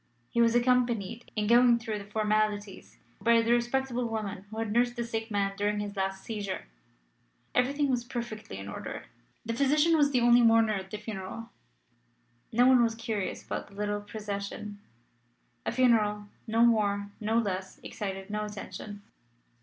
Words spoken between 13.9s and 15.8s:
procession. A